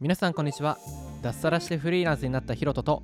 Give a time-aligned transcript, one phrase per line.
[0.00, 0.78] 皆さんこんにちは
[1.20, 3.02] 脱サラしてフリーランスになったヒロトと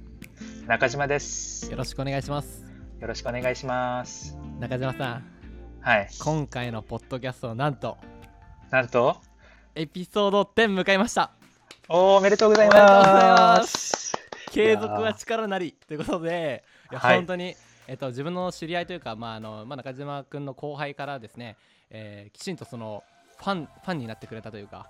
[0.66, 1.70] 中島です。
[1.70, 2.64] よろしくお願いします
[2.98, 4.34] よろしくお願いします。
[4.58, 5.24] 中島さん
[5.82, 6.08] はい。
[6.18, 7.98] 今回のポッドキャストなんと
[8.70, 9.18] なんと、
[9.74, 11.32] エピソード10迎えました
[11.90, 13.56] おーおめでとうございおめでとうございま。
[13.58, 14.16] ます
[14.50, 17.54] 継続は力なりということでいや、はい本当に、
[17.88, 21.58] えっと、自分の知り合いというか、まああのまあ、中島君の後輩からですね、
[21.90, 23.04] えーきちんとその
[23.36, 24.88] ファンファンになってくれたというか、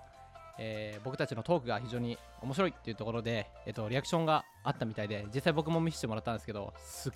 [0.59, 7.11] えー僕たちのトークが非常に面白いっていうところで、えっと、リアクションがあったみたいで実際僕も見せてもらったんですけどすっ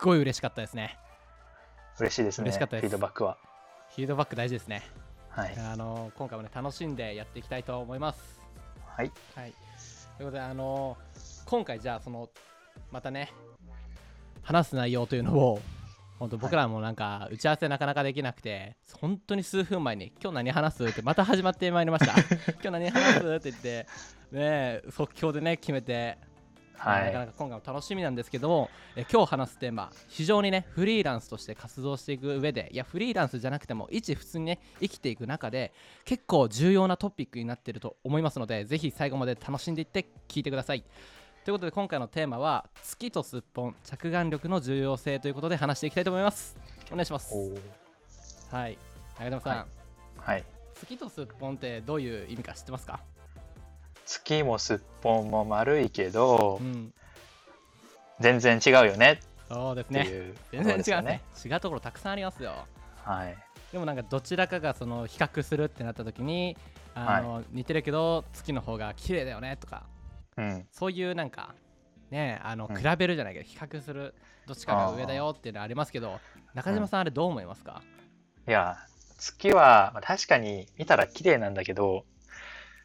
[0.00, 0.98] ごい嬉しかったですね
[1.98, 2.44] 嬉しいですね。
[2.44, 3.36] 嬉しかったですフィードバックは。
[3.94, 4.82] フィードバック大事ですね、
[5.28, 5.54] はい。
[5.58, 8.40] あの今回もね楽しんでやっていきたいと思います
[8.96, 9.12] はい。
[9.34, 9.52] はい。
[10.16, 10.96] ということで、あの
[11.46, 12.28] 今回じゃあ、その、
[12.92, 13.32] またね、
[14.42, 15.60] 話す内容というのを、
[16.20, 22.12] 本当僕らもなんか打ち合わせなかなかできなくて、本当に数分前に、今日何話すってまた始まってまいりました。
[22.62, 23.86] 今日何話すって言って、
[24.30, 26.18] ねえ、即興でね、決めて、
[26.80, 27.04] は。
[27.04, 35.72] なかないか今回も楽しみなんですけども、え今日話すテーマ非常にねフリーランスとして活動していく上でいやフリーランスじゃなくても一普通にね生きていく中で
[36.04, 40.84] 結構重要なトピックになっていると思いますのでぜひ最後まで楽しんでいって聞いてください
[41.42, 46.54] ということで今回のテーマは月とすっぽん着眼力の重要性ということで話していきたいと思います。
[46.90, 47.34] お願いします。
[48.50, 48.76] はい。
[49.18, 49.66] 中島さん、は
[50.18, 50.44] はい。
[50.74, 53.00] 月とすっぽんってどういう意味か知ってますか？
[54.04, 56.92] 月もすっぽんも丸いけどう、ん。
[58.20, 59.20] 全然違うよね。
[59.48, 60.02] そうですね。
[60.04, 61.22] いうと全然違うね。
[61.42, 62.52] 違うところたくさんありますよ。
[63.02, 63.36] はい。
[63.72, 66.54] でもなんかどちらかがその比較するってなった時に
[66.94, 69.84] あの、似てるけど月の方が綺麗だよねとか
[70.40, 70.66] うん。
[70.70, 71.54] そういうなんか
[72.10, 72.76] ねあのうん。
[72.76, 74.14] 比べるじゃないけど比較する
[74.46, 76.18] どっちかが上だよっていうのありますけど
[76.54, 77.82] 中島さんあれどう思いますか、
[78.48, 78.78] いや、
[79.18, 82.04] 月は、まあ確かに見たら綺麗なんだけど、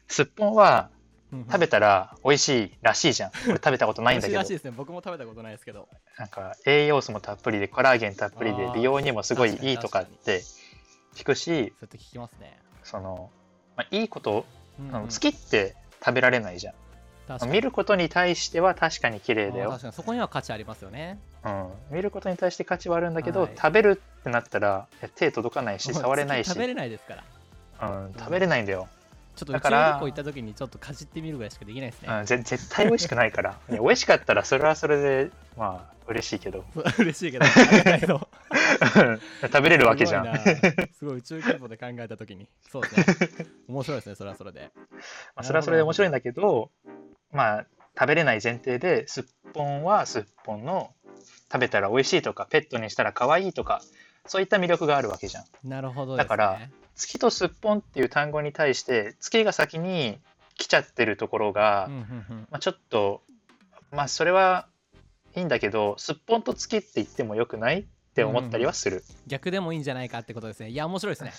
[0.06, 0.90] すっぽんは
[1.32, 3.30] 食べたら美味しいらしいじゃん。
[3.34, 4.38] これ食べたことないんだけど。
[4.38, 4.52] らしい。
[4.52, 4.70] ですね。
[4.70, 5.88] 僕も食べたことないですけど。
[6.18, 10.42] なんか栄養素もたっぷりでコラーゲンたっぷりで美容にもすごいいいとかって
[11.14, 13.30] 聞くしそ聞きますね、その、
[13.76, 14.44] まあ、いいこと、
[14.78, 14.94] うん。
[14.94, 16.74] あの月って食べられないじゃん、
[17.48, 19.64] 見ることに対しては確かに綺麗だよ。
[19.64, 19.92] あー確、かに。
[19.94, 21.18] そこには価値ありますよね。
[21.44, 23.50] うん、見ることに対して価値はあるんだけど、はい。
[23.56, 27.24] 食べるってなったら手届かないし触れないし、月食べれないですから。
[27.88, 28.88] うん、食べれないんだよ、
[29.36, 33.58] ちょっと宇宙だから旅行行った時にちょっとかじってみるぐらいしかできないですね、うん、ぜ絶対美味しくないから。
[33.70, 36.64] いや美味しかったらそれはそれでまあ嬉しいけど。
[36.98, 37.44] 嬉しいけど
[39.42, 40.38] 食べれるわけじゃん。
[40.38, 40.86] すごいな。
[40.92, 42.48] すごい宇宙規模で考えたときに。
[42.70, 43.46] そうですね。
[43.68, 44.70] 面白いですね、それはそれで。
[45.34, 46.70] まあ、それはそれで面白いんだけど、
[47.32, 47.66] まあ、
[47.98, 50.92] 食べれない前提で、すっぽんはすっぽんの
[51.52, 53.80] 食べたら美味しいとか、ペットにしたら可愛いとか、
[54.26, 55.44] そういった魅力があるわけじゃん。
[55.68, 56.18] なるほどね。
[56.18, 56.58] だから
[56.94, 60.18] 月とすっぽんっていう単語に対して、月が先に
[60.56, 63.22] 来ちゃってるところが、うんうんうんまあ、ちょっと、
[63.90, 64.66] まあ、それは
[65.34, 69.04] いいんだけど、すっぽんと月って言ってもよくないって思ったりはする。
[69.26, 70.70] 逆でもいいんじゃないかってことですね。
[70.70, 71.32] いや、面白いですね。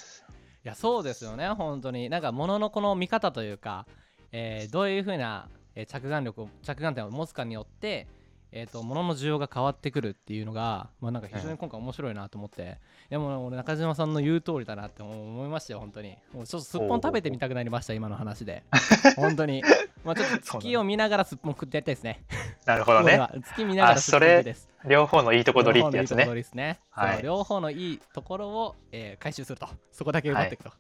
[0.64, 2.10] いや、そうですよね、本当に。
[2.10, 3.88] なんか、もののこの見方というか、
[4.32, 8.08] えーどういうふうな、えー着眼力を、着眼点を持つかによって、
[8.52, 12.80] えー、と物の需要が変わってくるっていうのが、まあ、なんか非常に今回面白いなと思って、
[13.10, 16.18] でも俺中島さんの言う通りだなって思いましたよ本当に。
[16.34, 18.64] もうちょっとすっぽん食べてみたくなりました今の話で。
[19.18, 19.64] 本当に。
[20.04, 22.24] まあちょっと月を見ながらすっぽん食ってやりたいですね。
[22.66, 23.20] なるほどね。
[23.46, 24.70] 月見ながらすっぽん食です。
[24.86, 26.80] 両方のいいとこ取りってやつ両方のいいとこね。
[27.22, 29.68] 両方のいいところを、えー回収すると。
[29.92, 30.72] そこだけ奪っていくと。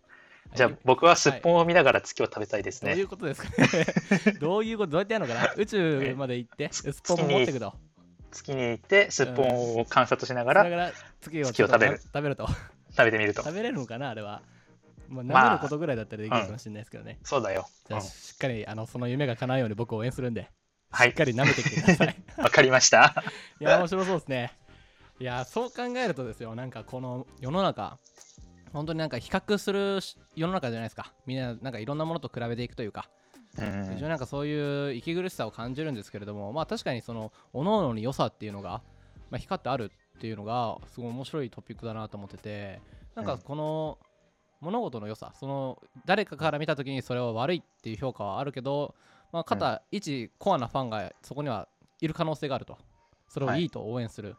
[0.55, 2.91] じゃあ僕はすっぽんを見ながら月を食べたいですね。
[2.91, 3.49] どういうことですか
[4.29, 7.73] ね どういうことどうやってやるのかな宇宙まで行って、えスッポンを持っていくと。
[8.31, 10.91] 月に行ってすっぽんを観察しながら
[11.21, 12.47] 月を食べる食べると。
[12.91, 14.09] 食べてみると食べれるのかな？
[14.09, 14.41] あれは。
[15.09, 17.17] まあ、まあ舐めることぐらいだったらできるかもしれないですけどね。
[17.23, 20.49] そうだよ、じゃあ、うんしっかりあのその夢が叶うように僕を応援するんで、
[20.91, 22.15] はいしっかり舐めてきてください。
[22.37, 23.23] わかりました
[23.59, 24.53] いや、面白そうですね。
[25.19, 27.97] いや、そう考えるとですよ、なんかこの世の中、
[28.77, 31.11] 本当になんか比較するし世の中じゃないですか。
[31.25, 33.09] みんな、なんかいろんなものと比べていくというか、
[33.59, 38.83] うん非常になんかそういう息苦しさを感じるんですけれども、まあ確かにその、各々に良さっていうのが、
[39.31, 42.81] まあ、光ってあるっていうのが、すごい面白いトピックだなと思ってて、
[43.15, 43.97] なんかこの、
[44.61, 48.93] 物事の良さ、その誰かから見たときにそれは悪いっていう評価はあるけど、
[49.31, 51.67] まあ、肩、一コアなファンがそこには
[51.99, 52.77] いる可能性があると。
[53.27, 54.29] それをいいと応援する。
[54.29, 54.37] はい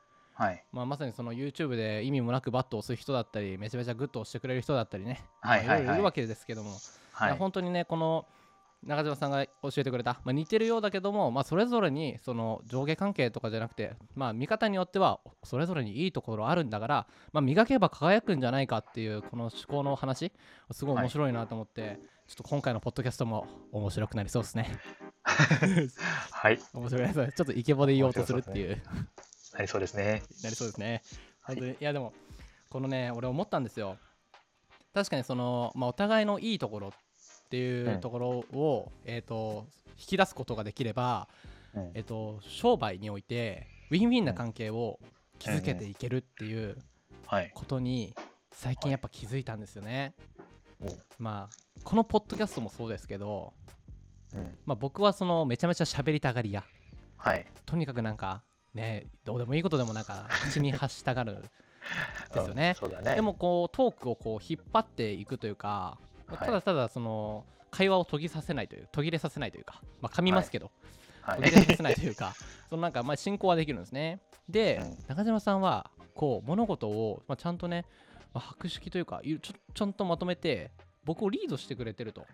[0.72, 5.78] まあ、まさにその YouTube で意味もなくバットを押す人だったりめちゃめちゃグッと押してくれる人だったりね、はいはいはい。
[5.78, 6.76] まあろろいるわけですけども、
[7.12, 7.36] はい。
[7.36, 8.26] 本当にねこの
[8.86, 20.32] 中島さんが教えてくれた、まあ、似てるようだけども、まあ、それぞれにその上下関係とかじゃなくて、まあ、見方によってはそれぞれにいいところあるんだから、まあ、磨けば輝くんじゃないかっていうこの思考の話
[20.70, 21.98] すごい面白いなと思って、
[22.28, 24.70] ちょっと今回のポッドキャストも面白くなりそうですね。
[26.30, 26.58] はい。
[26.72, 27.36] 面白くなりそうです。
[27.36, 28.82] ちょっとイケボで言おうとするっていう、
[29.58, 30.22] なりそうですね。
[30.44, 31.02] なりそうですね。
[31.40, 32.12] はい本当にいやでも、
[32.68, 33.96] このね、俺思ったんですよ。
[34.94, 36.92] 確かにその、まあ、お互いのいいところっ
[37.50, 39.66] ていううんところを、えっ、と、
[39.98, 41.28] 引き出すことができれば、
[41.74, 45.00] うんえっ、と、商売において、ウィンウィンな関係を
[45.40, 46.76] 築けていけるっていう
[47.26, 47.50] はい。
[47.52, 48.14] ことに、
[48.52, 50.14] 最近やっぱ気づいたんですよね。
[50.80, 50.86] お
[51.18, 53.54] まあ、このポッドキャストもそうですけど、
[54.34, 54.58] うん。
[54.66, 56.62] まあ、僕はそのめちゃめちゃ喋りたがりや
[57.16, 57.46] はい。
[57.66, 58.42] とにかくなんか
[58.74, 61.42] ねどうでもいいことでもなんか 口に発したがる。
[62.34, 62.76] ですよね。
[62.80, 63.14] うんね。
[63.14, 65.98] でもこうトークをこう引っ張っていくというか、
[66.28, 66.46] まあはい。
[66.46, 70.70] ただただその会話を途切させないという途切れさせないというかまあ噛みますけど、
[71.22, 71.42] はい。
[71.42, 72.34] 途切れさせないというか
[72.68, 74.20] そのなんかまあ進行はできるんですね。
[74.48, 74.98] で、うん。
[75.08, 77.86] 中島さんはこう物事を、まあ、ちゃんとね、
[78.34, 80.72] まあ、博識というかいちょちゃんとまとめて
[81.04, 82.26] 僕をリードしてくれてると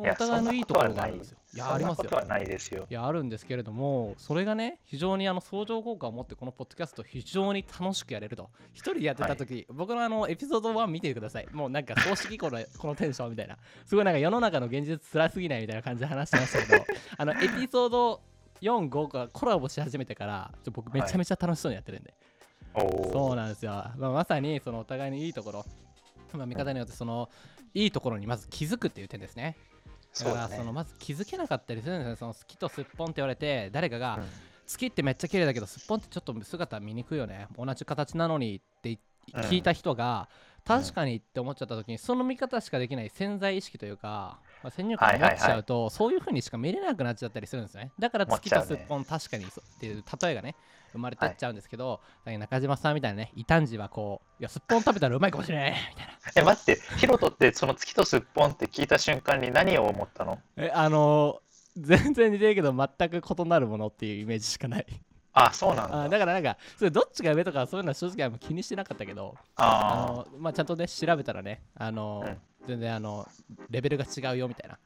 [0.00, 1.38] お互いのいいところがあるんですよ。
[1.54, 1.58] い。
[1.58, 2.24] やありますよ。
[2.26, 2.86] ないですよ。
[2.88, 8.50] いやあるんですけれどもそれがね非常にあの相乗効果を持ってこのポッドキャスト非常に楽しくやれると。
[8.72, 11.48] 一人でやってた時、僕のあのエピソード1見てください。
[11.52, 13.58] もうなんか公式このこのテンションみたいな。
[13.84, 16.84] すごいなんか世の中の現実辛すぎないみたいな感じで話してましたけど
[17.16, 18.20] あのエピソード
[18.60, 22.14] 45がコラボし始めてからちょ僕めちゃめちゃ楽しそうにやってるんで、
[22.74, 23.10] おお。
[23.12, 25.64] そうなんですよ、まあ、まさにそのお互いのいいところ、
[26.34, 27.28] まあ、見方によってその
[27.74, 29.56] いいところにまず気づくっていう点ですね。
[29.56, 29.69] だ
[30.12, 30.48] そうだね。
[30.48, 32.10] からそのまず気づけなかったりするんですよ。
[32.12, 34.24] ねその好きとすっぽんって言われて誰かが、うん。
[34.70, 37.48] 好きってめっちゃ綺麗だけどすっぽんってちょっと姿見にくいよね。
[37.58, 38.98] 同じ形なのにって
[39.32, 40.28] 聞いた人が、
[40.64, 47.92] 確かにって思っちゃった時にその見方しかできない潜在意識というか、まあ、先入観を持っちゃうと、そういう風にしか見れなくなっちゃったりするんですよね。
[47.98, 50.54] だから月とすっぽん、確かにそうっていう例えがね
[50.92, 56.12] 生まれてっちゃうんですけど、だけど中島さんみたいなね異端児はこういやすっぽん食べたらうまいかもしれないみたいな。
[56.36, 60.38] え、待って、ヒロトってその月とすっぽんって聞いた瞬間に何を思ったの？
[60.56, 64.86] えあのー全然似てるけど全く異なるものっていうイメージしかない。
[65.32, 66.02] あ、そうなんだ。
[66.02, 73.26] あだからなんかそれどっちが上とかそういうのは正直あんま気にしてなかったけどああの、まあ、ちゃんとね調べたらねあの、うん全然あの
[73.70, 74.78] レベルが違うよみたいな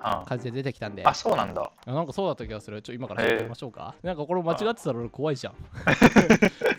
[0.00, 0.24] あ。
[0.26, 1.70] 感じで出てきたんであ、そうなんだ。
[1.84, 5.54] あなんかそうだった気がするちょ今から調べましょうか、なんかこれ間違ってたら俺怖いじゃん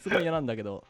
[0.02, 0.84] すごい嫌なんだけど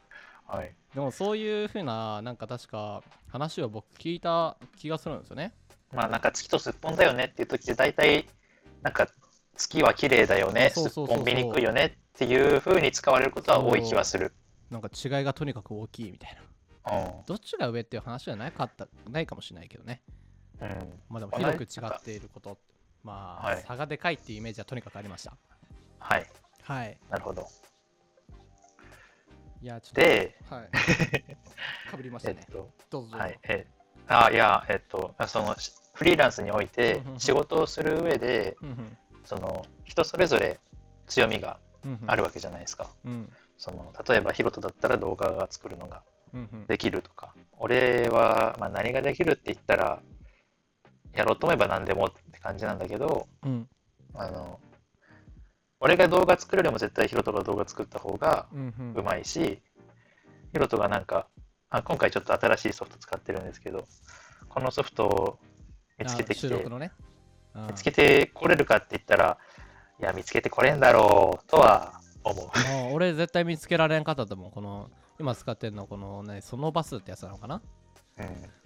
[0.47, 0.73] はい。
[0.93, 5.53] でもそういうふうななんか確か話を僕聞いた気がするんですよね
[5.93, 8.25] まあなんか月とすっぽんだよねっていう時って大体
[8.81, 9.07] なんか
[9.55, 14.33] 月は綺麗だよね、すっぽん見にくいよねっていう風に使われることは多い気はする。
[14.71, 16.48] なんか違いがとにかく大きいみたいなうん。
[17.27, 20.01] どっちが上っていう話じゃなかったないかもしれないけどね。
[20.61, 20.69] うん。
[21.09, 22.57] まあでも広く違っていること
[23.03, 23.63] まあ、はい。
[23.65, 25.37] 差がでかいっていうイメージはとにかくありました。
[25.99, 26.27] はい。
[26.63, 26.97] はい。
[27.09, 27.47] なるほど。
[29.61, 30.69] いやちょっとで、はい。
[31.89, 32.37] かぶりましたね。
[32.39, 33.17] えっと、どうぞ。
[33.17, 33.39] はい。
[33.43, 33.67] え、
[34.07, 38.57] あ、いや、えっと、そのしフリーランスにおいて仕事をする上で、
[39.25, 40.59] その人それぞれ
[41.07, 41.59] 強みが
[42.07, 42.89] あるわけじゃないですか。
[43.03, 43.29] うん。
[43.57, 46.03] その例えばヒロトだったら動画が作るのが
[46.67, 50.01] できるとか、俺は、まあ、何ができるって言ったら、
[51.13, 53.67] やろうと思えば何でもって感じなんだけど、うん。
[54.13, 54.59] あの、
[55.79, 58.93] 俺が動画作るよりも絶対ヒロトが動画作った方がうんうん。
[58.95, 59.61] うまいし、
[60.53, 61.27] ヒロトがなんか
[61.69, 63.87] あ、今回ちょっと新しいソフト使ってるんですけど、
[64.47, 65.39] このソフトを
[65.99, 66.91] 見つけてあきて、ね。
[67.55, 69.37] うん見つけてこれるかって言ったら、
[69.99, 72.45] いや、見つけてこれんだろうとは思う。
[72.47, 74.89] あ俺絶対見つけられんかったと思うこの
[75.19, 77.61] 今使ってるのこのねそのバスってやつなのかな？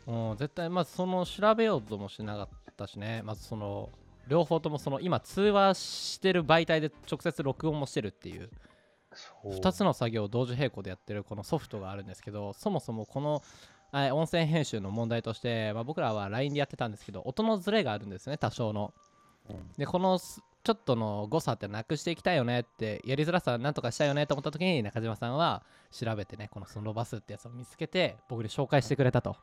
[0.07, 3.21] うんうん絶対まずその調べようともしなかったしね。
[3.23, 3.89] まずその
[4.27, 8.49] 両方ともその今通話してる媒体で直接録音もしてるっていう。
[9.13, 9.53] そう。
[9.53, 13.43] 2つの作業を同時並行でやってるこのソフトがあるんですけどそもそもこの
[13.91, 18.93] あ音声編集の問題として、まあ、僕らは LINE でやってたんですけど音のズレがあるんですね多少の。
[19.49, 19.71] うん。
[19.77, 29.35] でこのすちょっとの誤差ってなくしていきたいよねってやりづらさなんとかしたいよねと思った時に中島さんは調べてねこのそのバスってやつを見つけて僕に紹介してくれたと。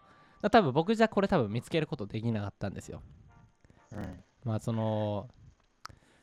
[0.50, 3.02] 多分僕じゃこれ多分見つけることできなかったんですよ。
[3.92, 5.28] うんまあその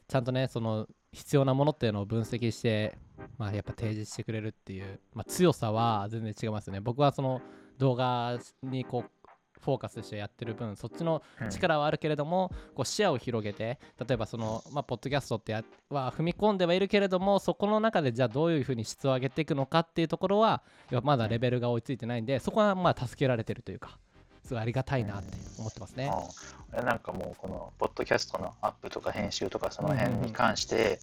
[0.07, 2.97] ちゃんとねその必要なものっていうのを分析して
[3.37, 6.79] まあやっぱ提示してくれるっていう、まあ、強さは全然違いますね。
[6.79, 7.41] 僕はその
[7.77, 9.11] 動画にこう
[9.61, 20.61] フォーカスしてやってる分そっちのうん力はあるけれども、こう視野を広げて例えばその、まあ、ポッドキャストってやは踏み込んではいるけれどもそこの中でじゃあどういうふうに質を上げていくのかっていうところは
[21.03, 23.97] まだレベルが追いついてないんでそこはまあ助けられてるというか
[24.43, 26.11] すごいありがたいなって思ってますね。
[26.13, 30.99] うん俺なんかもうこのポッドキャストのアップとか編集とかその辺に関して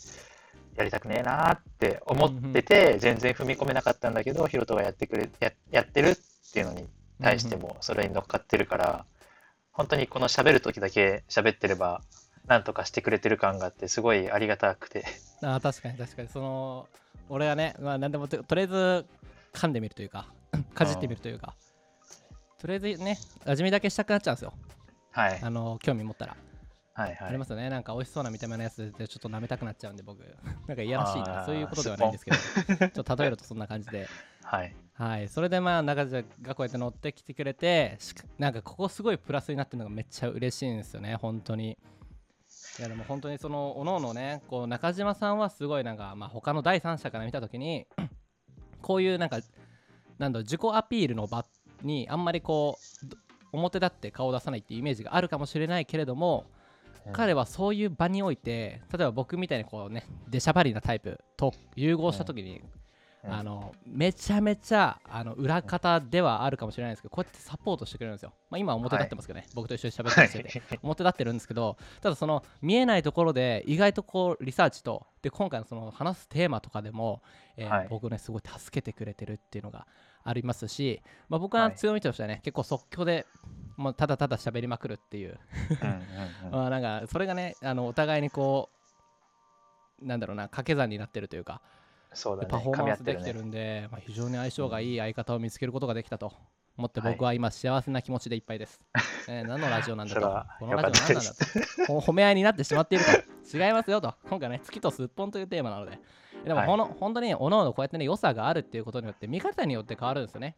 [0.77, 6.17] やりたくねえなーって思ってて全然踏み込めなかったんだけどヒロトがやってくれややってるっ
[6.53, 6.87] ていうのに
[7.25, 9.05] 対してもそれに乗っかってるから
[9.73, 12.03] 本当にこの喋る時だけ喋ってれば
[12.47, 15.05] なんとかしてくれてる感があってすごいありがたくて。
[15.43, 16.29] あー確かに確かに。
[16.29, 16.87] その
[17.29, 19.07] 俺がね、まあ、何でもととりあえず
[19.55, 20.27] 噛んでみるというか
[20.75, 21.55] かじってみるというか
[22.61, 24.53] とりあえずね味見だけしたくなっちゃうんですよ。
[25.11, 25.41] はい。
[25.43, 26.37] あの興味持ったら、
[26.95, 27.29] はいはい。
[27.29, 27.71] ありますよね。
[27.71, 30.21] なんか美味しそうな見た目のやつでちょっと舐めたくなっちゃうんで僕。
[30.67, 31.45] なんかいやらしいな。
[31.47, 32.37] そういうことではないんですけど。
[32.37, 34.07] ちょっと例えるとそんな感じで。
[34.45, 35.29] はいはい。
[35.29, 37.99] それでまあ中地がこうやって乗ってきてくれて
[38.39, 41.17] なんかここすごいプラスになってるのがめっちゃ嬉しいんですよね。
[41.17, 41.77] 本当に。
[42.79, 47.87] いやでも本当にそのおのおのねこう中島さんはすごいなんかまあ他の第三者から見た時に
[48.83, 49.39] こういうなんか
[50.19, 51.45] なんだ自己アピールの場
[51.83, 53.17] にあんまりこうど
[53.53, 56.47] 表立って顔を出さないっていうイメージがあるかもしれないけれども
[57.13, 62.84] 彼はそういう場において例えば僕みたいにこうね出しゃばりなタイプと融合した時に、うん
[63.27, 77.23] あのめちゃめちゃあの裏方ではあるかもしれないですけどこうやってサポートしてくれるんですよ、まあ、今は表立ってますけどね、僕と一緒に喋ってる人で表立ってるんですけどただその見えないところで意外とこうリサーチとで今回のその話すテーマとかでも、
[77.57, 77.87] えーはい。
[77.89, 79.87] 僕ねすごい助けてくれてるっていうのが
[80.23, 81.01] ありますし、
[81.31, 81.77] まあ、僕ははい。
[81.77, 83.27] 強みとしてはね、結構即興で
[83.77, 85.39] もうただただ喋りまくるっていう。
[86.53, 88.69] なんかそれがねあのお互いにこ
[90.03, 91.63] うなんだろうな掛け算になってるというか
[92.15, 96.33] そうだねパフォーマンスできてるんで、まあ、非常に相性がいい相方を見つけることができたと
[96.77, 98.81] 思ってはい僕は今幸せな気持ちでいっぱいです。
[99.29, 100.21] えー何のラジオなんだと？
[100.59, 101.33] このラジオ何なんだ
[101.87, 101.87] と？
[101.87, 103.57] ほ褒め合いになってしまっていると。
[103.57, 104.13] 違いますよと。
[104.29, 106.01] 今回ね、月とすっぽんというテーマなので。
[106.45, 110.57] でも、はいほの本当におのおのこうやってね、良さがあるっていうことによって、見方によって変わるんですよね。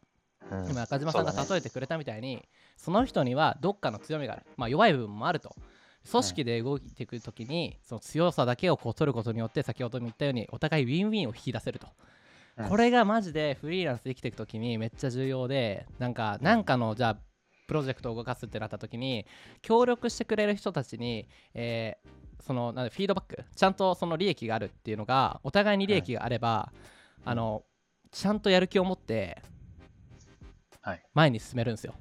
[0.51, 2.45] うん今中島さんが例えてくれたみたいに
[2.77, 5.55] そ,、の人にはどっかの強みがある、まあ、弱い部分もあると
[6.11, 11.89] 組織で動いていくときに、その強さだけをこう取ることによって先ほども言ったようにお互いウィンウィンを引き出せると、
[12.57, 12.69] うん。
[12.69, 17.19] これがマジでフリーランスで生きていくときにめっちゃ重要でなんかなんかのじゃあ
[17.67, 19.27] プロジェクトを動かすってなった時に
[19.61, 22.09] 協力してくれる人たちに、えー
[22.47, 26.71] そのなんでフィードバックちゃんとその利益があるっていうのがお互いに利益があれば、
[27.25, 27.31] うん。
[27.31, 27.65] あの
[28.13, 29.43] ちゃんとやる気を持って
[30.83, 31.03] はい。
[31.15, 31.95] 前に進めるんですよ。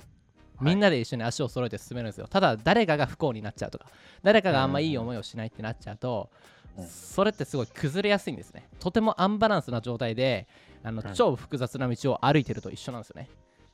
[0.61, 2.27] みんなで一緒に足を揃えて進めるんですよ。
[2.27, 3.87] ただ誰かが不幸になっちゃうとか
[4.23, 6.55] 誰かがあんまいい思いをしないってなっちゃうと、うん
[6.87, 8.67] それってすごい崩れやすいんですね。
[8.79, 10.45] とてもアンバランスな状態で
[10.83, 13.29] あの、うん超複雑な道を歩いてると一緒なんですよね。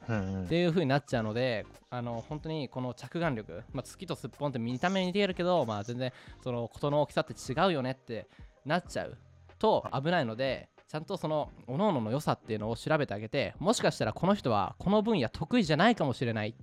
[0.07, 6.11] うんうんっていう風になっちゃうのであの本当にこの着眼力、まあ、月とすっぽんって見た目に似てるけど、まあ、全然
[6.43, 8.27] その事の大きさって違うよねって
[8.65, 9.17] なっちゃう
[9.59, 16.53] と危ないのでちゃんとその各々の良さっていうのを調べてあげてもしかしたらこの人はこの分野得意じゃないかもしれない。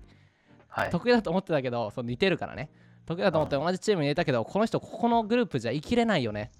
[0.68, 0.90] はい。
[0.90, 2.68] 得意だと思ってたけどその似てるからね。
[3.06, 6.50] 得意だと思って同じチームに入れたけどこの人ここのグループじゃ生きれないよね。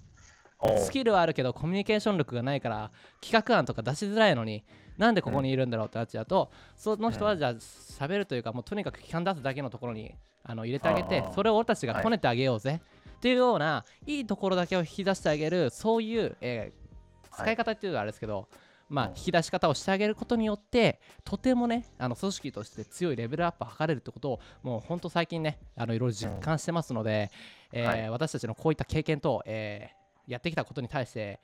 [0.79, 4.63] スキルはあるけどコミュニケーション力がないから企画案とか出しづらいのに
[4.97, 12.81] なんでここにいるんだろうってなっちゃうと、その人はじゃあ喋るというかもうとにかく期間出すだけのところにあの入れてあげてそれを俺たちがこねてあげようぜ、
[13.17, 16.73] っていうようないいところだけを引き出してあげるそういう、え
[17.31, 18.47] 使い方っていうのはあれですけど、
[18.89, 27.29] まあうん引き出し方をしてあげることによってとてもねあの組織として強いレベルアップを図れるってことをもう本当最近ねあのいろいろ実感してますので、
[27.71, 28.09] えーはい。
[28.09, 29.99] 私たちのこういった経験と、えー
[30.31, 31.39] やってきたことに対して、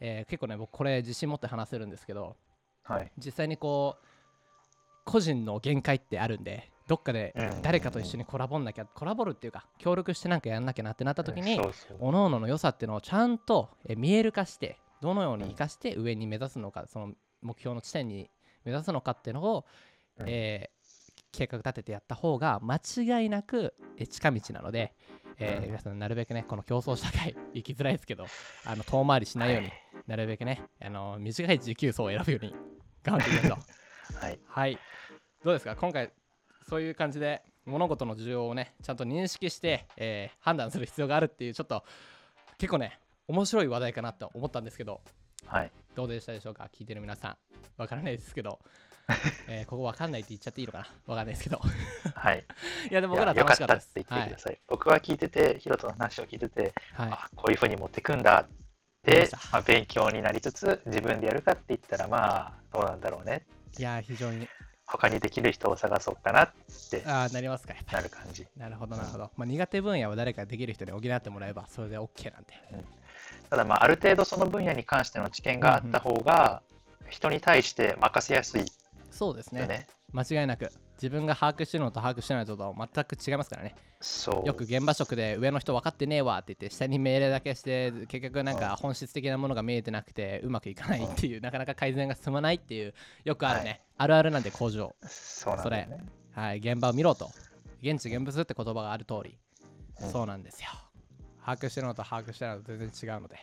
[0.00, 2.36] えー結構ね僕これ自信持って話せるんですけど
[2.82, 3.12] はい。
[3.18, 4.06] 実際にこう
[5.04, 7.62] 個人の限界ってあるんでどっかでうん。
[7.62, 18.30] 誰かと一緒にコラボんなきゃコラボるっていうか協力してなんかやんなきゃなってなった時にそうそう各々の良さっていうのをちゃんとえ見える化してどのように生かして上に目指すのかその目標の地点に
[18.64, 19.64] 目指すのかっていうのを、
[20.18, 20.28] うん。
[20.28, 20.78] えー
[21.30, 24.94] 計画立ててやった方が間違いなくえ近道なので、
[25.38, 25.66] えーうん。
[25.66, 28.24] 皆さんなるべくねこの競争社会生きづらいですけど
[28.64, 29.70] あの遠回りしないように、
[30.06, 32.54] なるべくねあの短い持久走を選ぶように
[33.02, 33.58] 頑張っていきましょ
[34.16, 34.16] う。
[34.24, 34.38] はい。
[34.46, 34.78] はい。
[35.44, 35.76] どうですか？
[35.76, 36.10] 今回
[36.66, 41.84] そういう感じで物事の需要をねちゃんと認識して、えー判断する必要があるっていうちょっと
[42.56, 42.98] 結構ね
[43.28, 45.00] 面白い話題かなと思ったんですけど
[45.46, 45.70] はい。
[45.94, 46.68] どうでしたでしょうか？
[46.72, 47.36] 聞いてる皆さん。
[47.76, 48.58] わからないですけど、
[49.48, 50.86] えーここわかんないって言っちゃっていいのかな？
[51.06, 51.60] わかんないですけど。
[52.14, 52.44] はい。
[52.90, 53.94] いやでも僕ら楽しかったです。
[53.94, 58.46] たって言ってください、僕は聞いててヒロトの話を聞いてて、はい、はいあこういうふうに持ってくんだ
[59.02, 63.46] で思いまあ、勉強になりつつ自分でやるかって言ったらまあどうなんだろうね。
[63.78, 64.48] いやー非常に。
[64.86, 66.52] 他にできる人を探そうかなっ
[66.90, 67.74] てあーなりますか。
[67.92, 68.44] なる感じ。
[68.44, 72.54] りなるほどなるほど、まあ、苦手分野は誰かできる人に補ってもらえばそれで OK なんで
[73.50, 76.62] ただまあある程度その分野に関しての知見があった方が
[77.08, 78.64] 人に対して任せやすい
[79.10, 79.86] そうですね。
[80.12, 83.74] 間違いなく自分が把握してるのと把握してないのとは全く違いますからね。
[84.00, 84.46] そう。
[84.46, 93.80] よく現場職で上の人分かってねえわって言って下に命令だけして結局なんか本質的なものが見えてなくてうまくいかないっていうなかなか改善が進まないっていうよくあるね、はい。
[93.98, 95.98] あるあるなんで工場そうなんだよね。
[96.32, 96.58] はい。
[96.58, 97.30] 現場を見ろと。
[97.82, 99.38] 現地現物って言葉がある通り、
[100.02, 100.12] うん。
[100.12, 100.68] そうなんですよ
[101.48, 103.36] 把握してるのと把握してないのと全然違うので。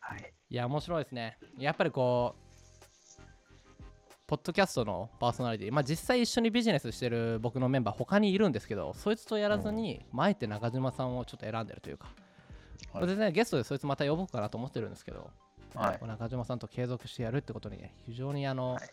[0.00, 0.32] はい。
[0.50, 1.38] いや面白いですね。
[1.58, 3.20] やっぱりこう
[4.26, 5.72] ポッドキャストのパーソナリティ。
[5.72, 12.08] まあ実際一緒にビジネスしてる僕のメンバー他にいるんですけどそいつとやらずに前って中島さんをちょっと選んでるというか、
[12.92, 13.06] はい。
[13.06, 15.30] 全然ゲストでそいつまた呼ぼうかなと思ってるんですけど、
[15.76, 16.06] はい。
[16.06, 18.90] 中島さんと継続してやるってことにね非常にあの、はい。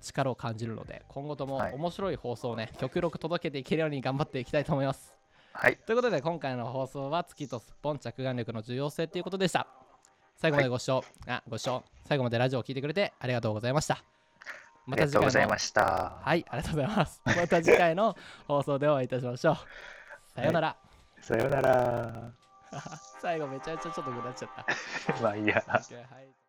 [0.00, 1.74] 力を感じるので今後ともはい。
[1.74, 5.19] 面白い放送をね、極力届けていけるように頑張っていきたいと思います
[5.62, 5.76] はい。
[5.84, 9.66] ということで今回の放送は月とすっぽん着眼力の重要性ということでした。
[10.38, 13.96] 最後までご視聴、あご視聴最後までラジオを聞いてくれてありがとうございました。
[13.96, 14.02] あ
[14.86, 16.18] まりがとうございのました。
[16.22, 17.20] はいありがとうございます。
[17.28, 18.16] また次回の
[18.48, 19.56] 放送でお会いいたしましょう。
[20.34, 20.76] さようなら、
[21.20, 22.32] さようなら。
[23.20, 24.64] 最後めちゃめちゃちょっとぐだっちゃった。
[25.20, 25.62] まあいいや。
[25.68, 26.39] OK はい